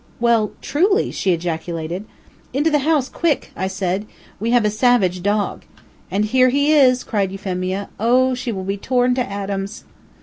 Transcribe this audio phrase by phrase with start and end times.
[0.19, 2.05] "Well, truly!" she ejaculated.
[2.53, 4.07] "Into the house, quick!" I said.
[4.39, 5.61] "We have a savage dog!"
[6.09, 7.87] "And here he is!" cried Euphemia.
[7.99, 8.33] "Oh!
[8.33, 9.83] she will be torn to atoms."